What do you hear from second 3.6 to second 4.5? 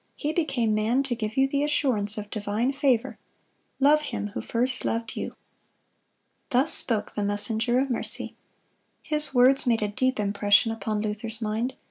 "Love Him who